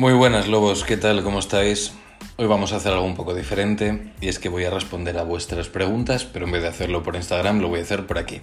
[0.00, 1.24] Muy buenas lobos, ¿qué tal?
[1.24, 1.92] ¿Cómo estáis?
[2.36, 5.24] Hoy vamos a hacer algo un poco diferente y es que voy a responder a
[5.24, 8.40] vuestras preguntas, pero en vez de hacerlo por Instagram lo voy a hacer por aquí.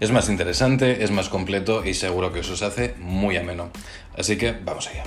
[0.00, 3.70] Es más interesante, es más completo y seguro que os hace muy ameno.
[4.18, 5.04] Así que vamos allá.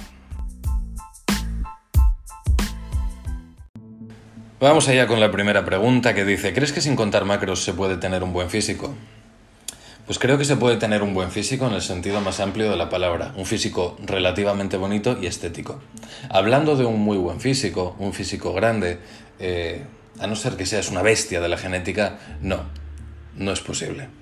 [4.59, 7.97] Vamos allá con la primera pregunta que dice, ¿crees que sin contar macros se puede
[7.97, 8.95] tener un buen físico?
[10.05, 12.75] Pues creo que se puede tener un buen físico en el sentido más amplio de
[12.75, 15.79] la palabra, un físico relativamente bonito y estético.
[16.29, 18.99] Hablando de un muy buen físico, un físico grande,
[19.39, 19.85] eh,
[20.19, 22.63] a no ser que seas una bestia de la genética, no,
[23.35, 24.20] no es posible.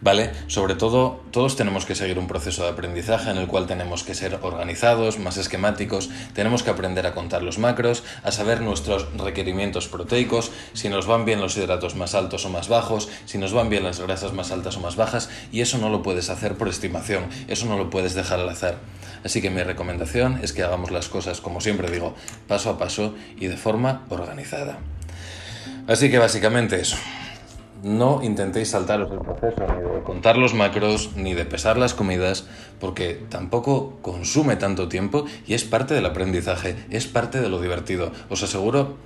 [0.00, 0.30] ¿Vale?
[0.46, 4.14] Sobre todo, todos tenemos que seguir un proceso de aprendizaje en el cual tenemos que
[4.14, 9.88] ser organizados, más esquemáticos, tenemos que aprender a contar los macros, a saber nuestros requerimientos
[9.88, 13.68] proteicos, si nos van bien los hidratos más altos o más bajos, si nos van
[13.68, 16.68] bien las grasas más altas o más bajas, y eso no lo puedes hacer por
[16.68, 18.76] estimación, eso no lo puedes dejar al azar.
[19.24, 22.14] Así que mi recomendación es que hagamos las cosas, como siempre digo,
[22.46, 24.78] paso a paso y de forma organizada.
[25.88, 26.96] Así que básicamente eso
[27.82, 32.46] no intentéis saltaros el proceso ni de contar los macros ni de pesar las comidas
[32.80, 38.12] porque tampoco consume tanto tiempo y es parte del aprendizaje, es parte de lo divertido.
[38.28, 38.96] Os aseguro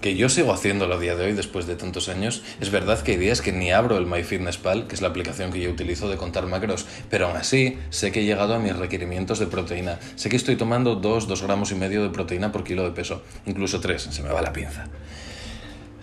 [0.00, 2.42] que yo sigo haciéndolo a día de hoy después de tantos años.
[2.60, 5.60] Es verdad que hay días que ni abro el MyFitnessPal, que es la aplicación que
[5.60, 9.38] yo utilizo de contar macros, pero aún así sé que he llegado a mis requerimientos
[9.38, 9.98] de proteína.
[10.14, 13.22] Sé que estoy tomando 2, 2 gramos y medio de proteína por kilo de peso,
[13.46, 14.86] incluso 3, se me va la pinza.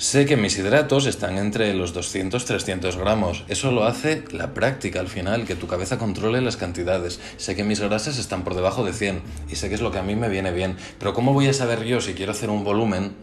[0.03, 3.45] Sé que mis hidratos están entre los 200-300 gramos.
[3.47, 7.21] Eso lo hace la práctica al final, que tu cabeza controle las cantidades.
[7.37, 9.99] Sé que mis grasas están por debajo de 100 y sé que es lo que
[9.99, 10.75] a mí me viene bien.
[10.99, 13.13] Pero ¿cómo voy a saber yo si quiero hacer un volumen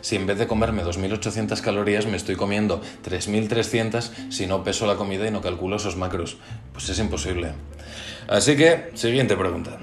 [0.00, 4.94] si en vez de comerme 2.800 calorías me estoy comiendo 3.300 si no peso la
[4.94, 6.38] comida y no calculo esos macros?
[6.72, 7.50] Pues es imposible.
[8.28, 9.80] Así que, siguiente pregunta.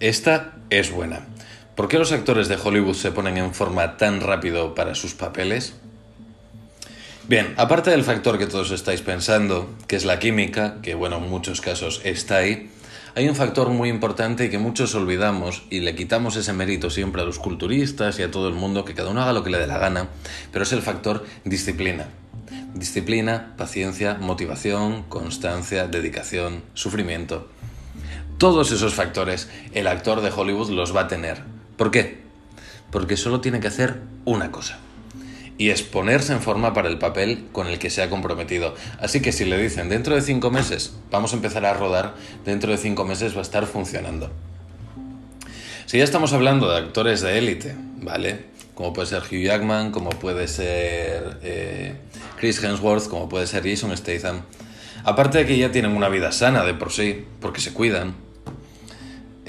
[0.00, 1.22] Esta es buena.
[1.78, 5.74] ¿Por qué los actores de Hollywood se ponen en forma tan rápido para sus papeles?
[7.28, 11.30] Bien, aparte del factor que todos estáis pensando, que es la química, que bueno, en
[11.30, 12.68] muchos casos está ahí,
[13.14, 17.22] hay un factor muy importante y que muchos olvidamos y le quitamos ese mérito siempre
[17.22, 19.58] a los culturistas y a todo el mundo, que cada uno haga lo que le
[19.58, 20.08] dé la gana,
[20.50, 22.08] pero es el factor disciplina.
[22.74, 27.46] Disciplina, paciencia, motivación, constancia, dedicación, sufrimiento.
[28.36, 32.18] Todos esos factores el actor de Hollywood los va a tener, ¿Por qué?
[32.90, 34.78] Porque solo tiene que hacer una cosa.
[35.56, 38.74] Y es ponerse en forma para el papel con el que se ha comprometido.
[39.00, 42.72] Así que si le dicen dentro de cinco meses vamos a empezar a rodar, dentro
[42.72, 44.30] de cinco meses va a estar funcionando.
[45.86, 48.46] Si ya estamos hablando de actores de élite, ¿vale?
[48.74, 51.94] Como puede ser Hugh Jackman, como puede ser eh,
[52.38, 54.42] Chris Hemsworth, como puede ser Jason Statham.
[55.04, 58.14] Aparte de que ya tienen una vida sana de por sí, porque se cuidan,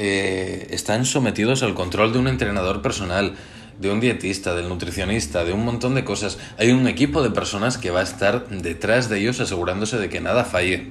[0.02, 3.36] eh, están sometidos al control de un entrenador personal,
[3.80, 6.38] de un dietista, del nutricionista, de un montón de cosas.
[6.58, 10.22] Hay un equipo de personas que va a estar detrás de ellos asegurándose de que
[10.22, 10.88] nada falle.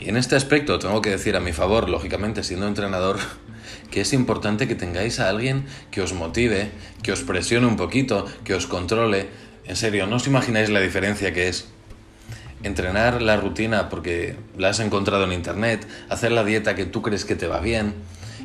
[0.00, 3.18] Y en este aspecto tengo que decir a mi favor, lógicamente siendo entrenador,
[3.90, 6.70] que es importante que tengáis a alguien que os motive,
[7.02, 9.28] que os presione un poquito, que os controle.
[9.66, 11.68] En serio, no os imagináis la diferencia que es
[12.62, 17.24] entrenar la rutina porque la has encontrado en internet, hacer la dieta que tú crees
[17.24, 17.94] que te va bien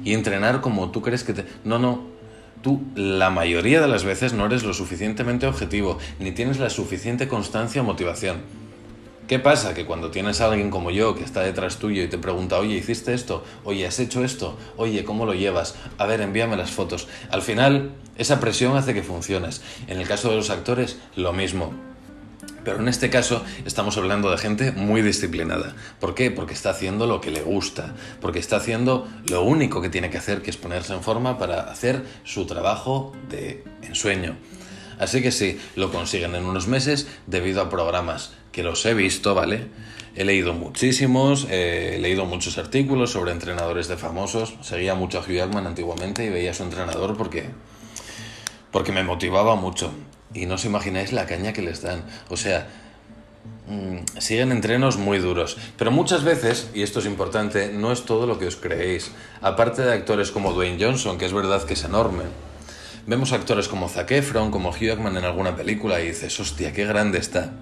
[0.03, 1.45] y entrenar como tú crees que te...
[1.63, 2.03] No, no,
[2.61, 7.27] tú la mayoría de las veces no eres lo suficientemente objetivo, ni tienes la suficiente
[7.27, 8.41] constancia o motivación.
[9.27, 9.73] ¿Qué pasa?
[9.73, 12.75] Que cuando tienes a alguien como yo que está detrás tuyo y te pregunta, oye,
[12.75, 13.43] ¿hiciste esto?
[13.63, 14.55] Oye, ¿has hecho esto?
[14.77, 15.75] Oye, ¿cómo lo llevas?
[15.97, 17.07] A ver, envíame las fotos.
[17.31, 19.63] Al final, esa presión hace que funciones.
[19.87, 21.73] En el caso de los actores, lo mismo.
[22.65, 25.75] Pero en este caso estamos hablando de gente muy disciplinada.
[25.99, 26.31] ¿Por qué?
[26.31, 30.17] Porque está haciendo lo que le gusta, porque está haciendo lo único que tiene que
[30.17, 34.35] hacer, que es ponerse en forma para hacer su trabajo de ensueño.
[34.99, 39.35] Así que sí, lo consiguen en unos meses debido a programas que los he visto,
[39.35, 39.67] ¿vale?
[40.15, 44.55] He leído muchísimos, he leído muchos artículos sobre entrenadores de famosos.
[44.61, 47.49] Seguía mucho a Hugh Jackman antiguamente y veía a su entrenador porque,
[48.71, 49.91] porque me motivaba mucho
[50.35, 52.03] y no os imagináis la caña que les dan.
[52.29, 52.67] O sea,
[53.67, 55.57] mm, siguen entrenos muy duros.
[55.77, 59.11] Pero muchas veces, y esto es importante, no es todo lo que os creéis.
[59.41, 62.25] Aparte de actores como Dwayne Johnson, que es verdad que es enorme,
[63.07, 66.85] vemos actores como Zac Efron, como Hugh Jackman en alguna película y dices, hostia, qué
[66.85, 67.53] grande está.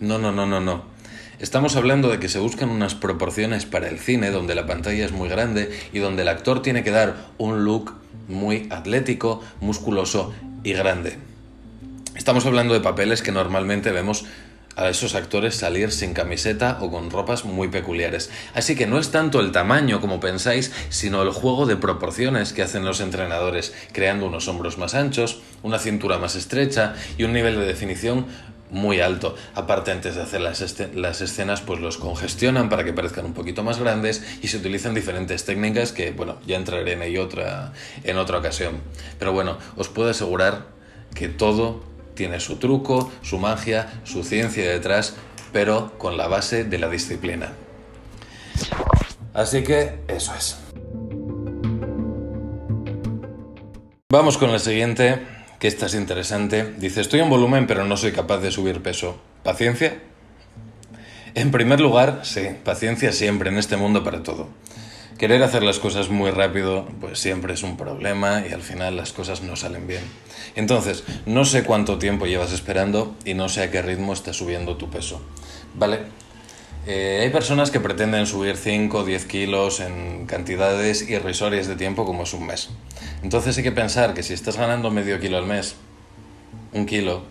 [0.00, 0.92] No, no, no, no, no.
[1.40, 5.10] Estamos hablando de que se buscan unas proporciones para el cine donde la pantalla es
[5.10, 7.94] muy grande y donde el actor tiene que dar un look
[8.28, 10.32] muy atlético, musculoso
[10.62, 11.31] y grande.
[12.16, 14.26] Estamos hablando de papeles que normalmente vemos
[14.76, 18.30] a esos actores salir sin camiseta o con ropas muy peculiares.
[18.54, 22.62] Así que no es tanto el tamaño como pensáis, sino el juego de proporciones que
[22.62, 27.58] hacen los entrenadores, creando unos hombros más anchos, una cintura más estrecha y un nivel
[27.58, 28.26] de definición
[28.70, 29.34] muy alto.
[29.54, 30.60] Aparte, antes de hacer las,
[31.20, 35.44] escenas, pues los congestionan para que parezcan un poquito más grandes y se utilizan diferentes
[35.44, 37.72] técnicas que, bueno, ya entraré en ello otra,
[38.04, 38.80] en otra ocasión.
[39.18, 40.66] Pero bueno, os puedo asegurar
[41.14, 45.14] que todo tiene su truco, su magia, su ciencia detrás,
[45.52, 47.52] pero con la base de la disciplina.
[49.34, 50.58] Así que eso es.
[54.10, 55.22] Vamos con la siguiente,
[55.58, 56.74] que esta es interesante.
[56.76, 59.16] Dice, estoy en volumen pero no soy capaz de subir peso.
[59.42, 60.02] ¿Paciencia?
[61.34, 64.48] En primer lugar, sí, paciencia siempre en este mundo para todo.
[65.22, 69.12] Querer hacer las cosas muy rápido, pues siempre es un problema y al final las
[69.12, 70.02] cosas no salen bien.
[70.56, 74.76] Entonces, no sé cuánto tiempo llevas esperando y no sé a qué ritmo está subiendo
[74.78, 75.22] tu peso.
[75.76, 76.00] ¿Vale?
[76.88, 82.04] Eh, hay personas que pretenden subir 5 o 10 kilos en cantidades irrisorias de tiempo
[82.04, 82.70] como es un mes.
[83.22, 85.76] Entonces hay que pensar que si estás ganando medio kilo al mes,
[86.72, 87.22] un kilo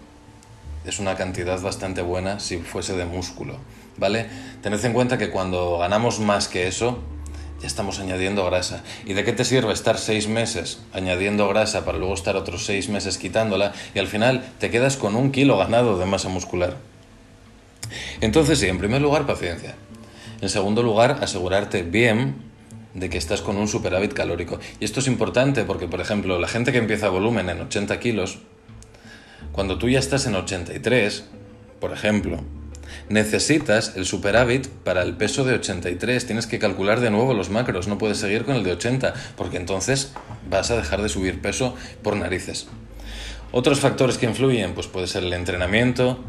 [0.85, 3.57] es una cantidad bastante buena si fuese de músculo.
[3.97, 4.27] ¿Vale?
[4.61, 7.03] Tened en cuenta que cuando ganamos más que eso,
[7.61, 8.83] ya estamos añadiendo grasa.
[9.05, 12.89] ¿Y de qué te sirve estar seis meses añadiendo grasa para luego estar otros seis
[12.89, 16.77] meses quitándola y al final te quedas con un kilo ganado de masa muscular?
[18.21, 19.75] Entonces sí, en primer lugar, paciencia.
[20.41, 22.35] En segundo lugar, asegurarte bien
[22.93, 24.59] de que estás con un superávit calórico.
[24.79, 28.39] Y esto es importante porque, por ejemplo, la gente que empieza volumen en 80 kilos,
[29.51, 31.25] cuando tú ya estás en 83,
[31.79, 32.39] por ejemplo,
[33.09, 36.25] necesitas el superávit para el peso de 83.
[36.25, 39.57] Tienes que calcular de nuevo los macros, no puedes seguir con el de 80, porque
[39.57, 40.13] entonces
[40.49, 42.67] vas a dejar de subir peso por narices.
[43.51, 46.19] Otros factores que influyen, pues puede ser el entrenamiento,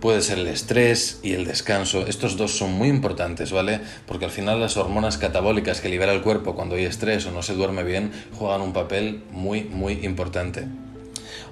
[0.00, 2.06] puede ser el estrés y el descanso.
[2.06, 3.80] Estos dos son muy importantes, ¿vale?
[4.06, 7.42] Porque al final las hormonas catabólicas que libera el cuerpo cuando hay estrés o no
[7.42, 10.66] se duerme bien juegan un papel muy, muy importante.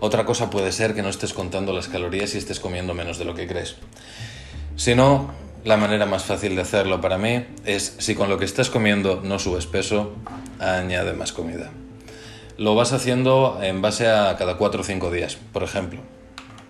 [0.00, 3.25] Otra cosa puede ser que no estés contando las calorías y estés comiendo menos de
[3.25, 3.76] lo que crees.
[4.76, 5.31] Si no,
[5.64, 9.23] la manera más fácil de hacerlo para mí es si con lo que estás comiendo
[9.25, 10.12] no subes peso,
[10.61, 11.70] añade más comida.
[12.58, 16.00] Lo vas haciendo en base a cada 4 o 5 días, por ejemplo.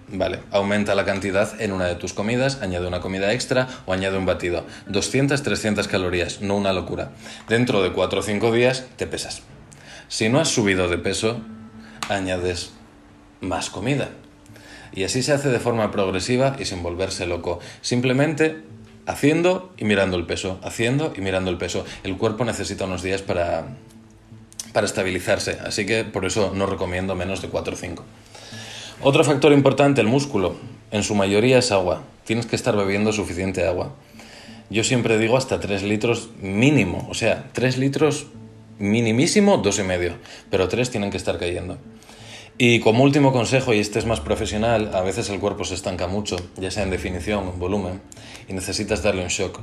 [0.08, 4.16] Vale, aumenta la cantidad en una de tus comidas, añade una comida extra o añade
[4.16, 4.64] un batido.
[4.86, 7.10] 200, 300 calorías, no una locura.
[7.48, 9.42] Dentro de 4 o 5 días te pesas.
[10.06, 11.40] Si no has subido de peso,
[12.08, 12.70] añades
[13.40, 14.10] más comida.
[14.96, 17.60] Y así se hace de forma progresiva y sin volverse loco.
[17.82, 18.62] Simplemente
[19.06, 21.84] haciendo y mirando el peso, haciendo y mirando el peso.
[22.02, 23.68] El cuerpo necesita unos días para,
[24.72, 28.04] para estabilizarse, así que por eso no recomiendo menos de 4 o 5.
[29.02, 30.56] Otro factor importante, el músculo.
[30.90, 32.02] En su mayoría es agua.
[32.24, 33.92] Tienes que estar bebiendo suficiente agua.
[34.70, 38.26] Yo siempre digo hasta 3 litros mínimo, o sea, 3 litros
[38.78, 40.14] minimísimo, dos y medio,
[40.50, 41.78] pero 3 tienen que estar cayendo.
[42.58, 46.06] Y como último consejo, y este es más profesional, a veces el cuerpo se estanca
[46.06, 48.00] mucho, ya sea en definición en volumen,
[48.48, 49.60] y necesitas darle un shock.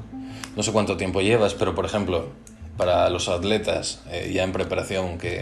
[0.56, 2.28] No sé cuánto tiempo llevas, pero por ejemplo,
[2.78, 5.42] para los atletas eh, ya en preparación que,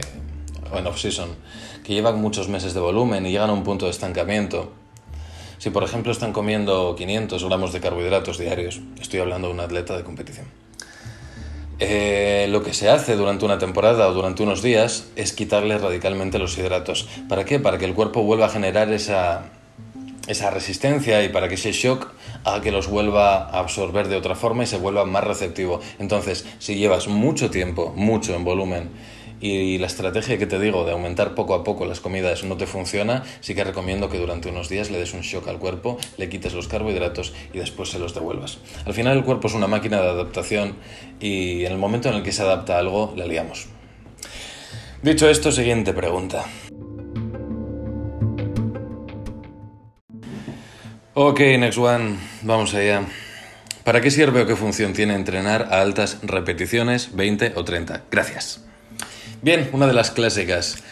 [0.71, 1.35] o en off-season,
[1.83, 4.71] que llevan muchos meses de volumen y llegan a un punto de estancamiento,
[5.57, 9.97] si por ejemplo están comiendo 500 gramos de carbohidratos diarios, estoy hablando de un atleta
[9.97, 10.47] de competición,
[11.83, 16.37] eh, lo que se hace durante una temporada o durante unos días es quitarle radicalmente
[16.37, 17.09] los hidratos.
[17.27, 17.59] ¿Para qué?
[17.59, 19.45] Para que el cuerpo vuelva a generar esa,
[20.27, 22.09] esa resistencia y para que ese shock
[22.43, 25.81] haga que los vuelva a absorber de otra forma y se vuelva más receptivo.
[25.97, 28.91] Entonces, si llevas mucho tiempo, mucho en volumen,
[29.41, 32.67] y la estrategia que te digo de aumentar poco a poco las comidas no te
[32.67, 36.29] funciona, sí que recomiendo que durante unos días le des un shock al cuerpo, le
[36.29, 38.59] quites los carbohidratos y después se los devuelvas.
[38.85, 40.75] Al final el cuerpo es una máquina de adaptación
[41.19, 43.67] y en el momento en el que se adapta a algo, la liamos.
[45.01, 46.45] Dicho esto, siguiente pregunta.
[51.13, 53.05] Ok, next one, vamos allá.
[53.83, 58.03] ¿Para qué sirve o qué función tiene entrenar a altas repeticiones, 20 o 30?
[58.11, 58.70] Gracias.
[59.43, 60.83] Bien, una de las clásicas.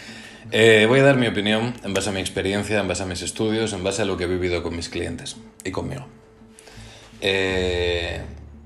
[0.51, 3.21] Eh, voy a dar mi opinión en base a mi experiencia, en base a mis
[3.21, 6.07] estudios, en base a lo que he vivido con mis clientes y conmigo.
[7.21, 8.21] Eh,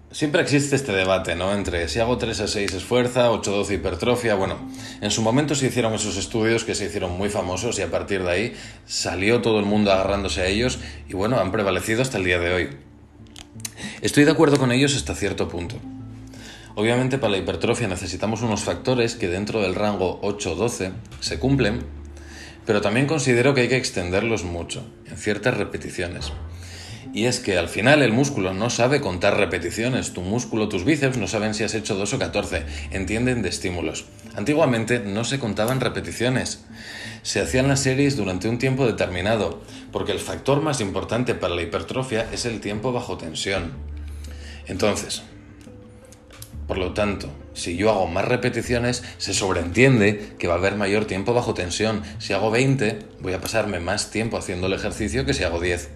[0.09, 1.53] siempre existe este debate, ¿no?
[1.53, 4.35] Entre si hago 3 a 6 es fuerza, 8 a 12 hipertrofia.
[4.35, 4.71] Bueno,
[5.01, 8.23] en su momento se hicieron esos estudios que se hicieron muy famosos y a partir
[8.23, 8.53] de ahí
[8.85, 12.53] salió todo el mundo agarrándose a ellos y bueno, han prevalecido hasta el día de
[12.53, 12.69] hoy.
[14.01, 15.75] Estoy de acuerdo con ellos hasta cierto punto.
[16.75, 21.83] Obviamente para la hipertrofia necesitamos unos factores que dentro del rango 8-12 se cumplen,
[22.65, 26.33] pero también considero que hay que extenderlos mucho, en ciertas repeticiones.
[27.13, 31.17] Y es que al final el músculo no sabe contar repeticiones, tu músculo, tus bíceps
[31.17, 34.05] no saben si has hecho 2 o 14, entienden de estímulos.
[34.35, 36.65] Antiguamente no se contaban repeticiones,
[37.21, 39.61] se hacían las series durante un tiempo determinado,
[39.91, 43.73] porque el factor más importante para la hipertrofia es el tiempo bajo tensión.
[44.65, 45.21] Entonces,
[46.67, 51.05] por lo tanto, si yo hago más repeticiones, se sobreentiende que va a haber mayor
[51.05, 52.03] tiempo bajo tensión.
[52.19, 55.89] Si hago 20, voy a pasarme más tiempo haciendo el ejercicio que si hago 10.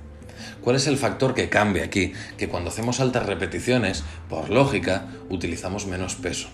[0.62, 2.12] ¿Cuál es el factor que cambia aquí?
[2.38, 6.50] Que cuando hacemos altas repeticiones, por lógica, utilizamos menos peso.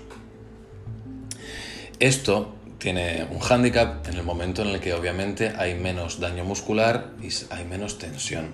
[1.99, 7.11] Esto tiene un hándicap en el momento en el que obviamente hay menos daño muscular
[7.21, 8.49] y hay menos tensión.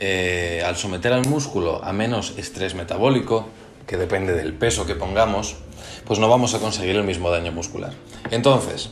[0.00, 3.48] Eh, al someter al músculo a menos estrés metabólico,
[3.86, 5.56] que depende del peso que pongamos,
[6.06, 7.92] pues no vamos a conseguir el mismo daño muscular.
[8.30, 8.90] Entonces,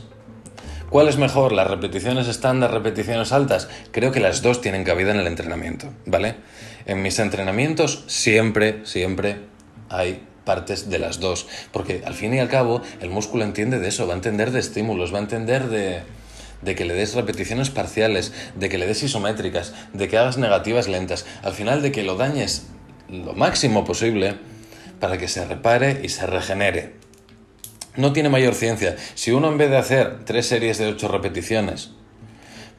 [0.89, 1.51] ¿cuál es mejor?
[1.51, 3.67] ¿Las repeticiones estándar, repeticiones altas?
[3.91, 6.35] Creo que las dos tienen cabida en el entrenamiento, ¿vale?
[6.85, 9.41] En mis entrenamientos siempre, siempre
[9.89, 13.89] hay partes de las dos, porque al fin y al cabo el músculo entiende de
[13.89, 18.31] eso, va a entender de estímulos, va a entender de, que le des repeticiones parciales,
[18.55, 22.15] de que le des isométricas, de que hagas negativas lentas, al final de que lo
[22.15, 22.67] dañes
[23.09, 24.35] lo máximo posible
[24.99, 26.93] para que se repare y se regenere.
[27.95, 28.95] No tiene mayor ciencia.
[29.15, 31.91] Si uno en vez de hacer tres series de 8 repeticiones,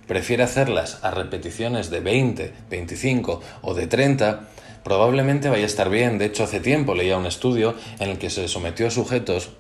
[0.07, 4.49] prefiere hacerlas a repeticiones de 20, 25 o de 30,
[4.85, 6.19] probablemente vaya a estar bien.
[6.19, 9.51] De hecho, hace tiempo leía un estudio en el que se sometió a sujetos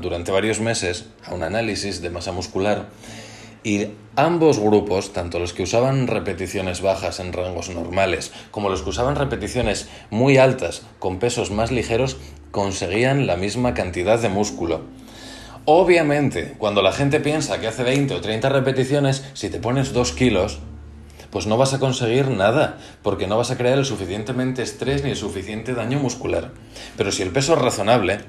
[0.00, 2.86] durante varios meses a un análisis de masa muscular
[3.62, 8.90] y ambos grupos, tanto los que usaban repeticiones bajas en rangos normales como los que
[8.90, 12.16] usaban repeticiones muy altas con pesos más ligeros,
[12.50, 14.82] conseguían la misma cantidad de músculo.
[15.64, 20.12] Obviamente, cuando la gente piensa que hace 20 o 30 repeticiones, si te pones 2
[20.12, 20.60] kilos,
[21.30, 25.10] pues no vas a conseguir nada, porque no vas a crear el suficientemente estrés ni
[25.10, 26.52] el suficiente daño muscular.
[26.96, 28.20] Pero si el peso es razonable,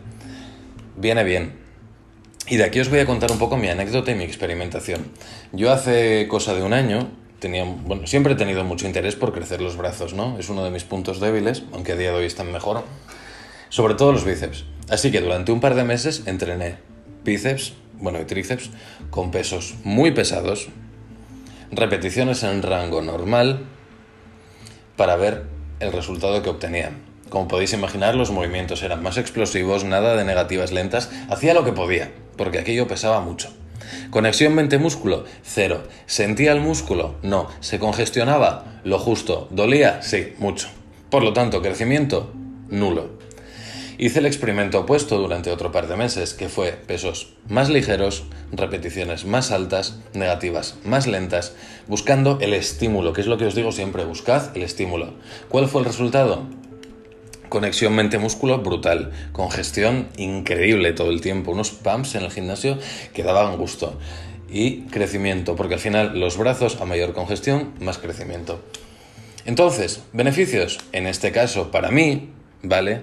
[0.98, 1.68] viene bien.
[2.50, 5.06] Y de aquí os voy a contar un poco mi anécdota y mi experimentación.
[5.51, 9.62] Yo hace cosa de un año tenía, bueno, siempre he tenido mucho interés por crecer
[9.62, 10.39] los brazos, ¿no?
[10.39, 12.84] Es uno de mis puntos débiles, aunque a día de hoy están mejor.
[13.70, 14.65] Sobre todo los bíceps.
[14.89, 16.77] Así que durante un par de meses entrené
[17.24, 18.72] bíceps, bueno, y tríceps,
[19.12, 20.70] con pesos muy pesados,
[21.70, 23.68] repeticiones en rango normal,
[24.96, 25.44] para ver
[25.79, 26.94] el resultado que obtenía.
[27.29, 31.74] Como podéis imaginar, los movimientos eran más explosivos, nada de negativas lentas, hacía lo que
[31.74, 33.50] podía porque aquello pesaba mucho.
[34.12, 35.84] Conexión mente-músculo, cero.
[36.05, 37.15] ¿Sentía el músculo?
[37.22, 37.50] No.
[37.60, 38.79] ¿Se congestionaba?
[38.86, 39.50] Lo justo.
[39.51, 40.01] ¿Dolía?
[40.01, 40.69] Sí, mucho.
[41.10, 42.31] Por lo tanto, crecimiento,
[42.69, 43.10] nulo.
[43.98, 49.25] Hice el experimento opuesto durante otro par de meses, que fue pesos más ligeros, repeticiones
[49.25, 51.53] más altas, negativas más lentas,
[51.88, 55.15] buscando el estímulo, que es lo que os digo siempre, buscad el estímulo.
[55.50, 56.48] ¿Cuál fue el resultado?
[57.50, 62.77] Conexión mente-músculo brutal, congestión increíble todo el tiempo, unos pumps en el gimnasio
[63.13, 63.98] que daban gusto
[64.51, 68.62] y crecimiento, porque al final los brazos a mayor congestión, más crecimiento.
[69.46, 72.29] Entonces, beneficios, en este caso para mí,
[72.62, 73.01] ¿vale?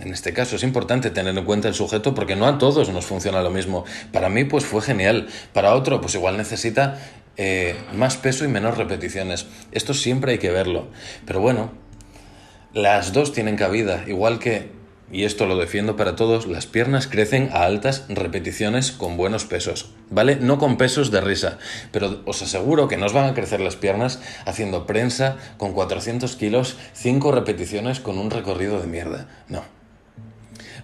[0.00, 3.06] En este caso es importante tener en cuenta el sujeto porque no a todos nos
[3.06, 3.84] funciona lo mismo.
[4.12, 6.98] Para mí pues fue genial, para otro pues igual necesita
[7.36, 9.46] eh, más peso y menos repeticiones.
[9.72, 10.88] Esto siempre hay que verlo.
[11.26, 11.72] Pero bueno,
[12.74, 14.68] las dos tienen cabida, igual que,
[15.12, 19.92] y esto lo defiendo para todos, las piernas crecen a altas repeticiones con buenos pesos,
[20.10, 20.36] ¿vale?
[20.36, 21.58] No con pesos de risa,
[21.92, 26.34] pero os aseguro que no os van a crecer las piernas haciendo prensa con 400
[26.34, 29.62] kilos, 5 repeticiones con un recorrido de mierda, no.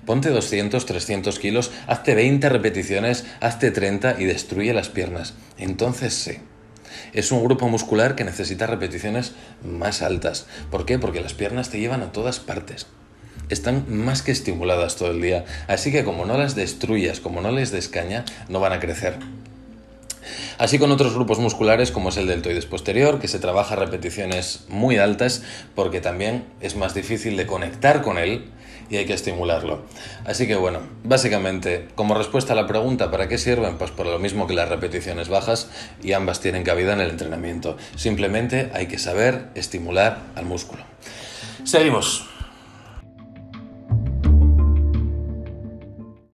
[0.06, 5.34] Ponte 200, 300 kilos, hazte 20 repeticiones, hazte 30 y destruye las piernas.
[5.58, 6.38] Entonces sí.
[7.12, 9.32] Es un grupo muscular que necesita repeticiones
[9.64, 10.46] más altas.
[10.70, 10.98] ¿Por qué?
[10.98, 12.86] Porque las piernas te llevan a todas partes.
[13.48, 15.44] Están más que estimuladas todo el día.
[15.66, 19.18] Así que como no las destruyas, como no les descaña, no van a crecer.
[20.58, 24.98] Así con otros grupos musculares como es el deltoides posterior, que se trabaja repeticiones muy
[24.98, 25.42] altas
[25.74, 28.50] porque también es más difícil de conectar con él
[28.88, 29.82] y hay que estimularlo.
[30.24, 33.76] Así que bueno, básicamente, como respuesta a la pregunta, ¿para qué sirven?
[33.78, 35.70] Pues por lo mismo que las repeticiones bajas
[36.02, 37.76] y ambas tienen cabida en el entrenamiento.
[37.96, 40.82] Simplemente hay que saber estimular al músculo.
[41.64, 42.26] Seguimos.